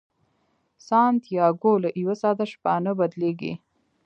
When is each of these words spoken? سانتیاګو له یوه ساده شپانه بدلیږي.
سانتیاګو 0.87 1.73
له 1.83 1.89
یوه 2.01 2.15
ساده 2.21 2.45
شپانه 2.51 2.91
بدلیږي. 2.99 3.53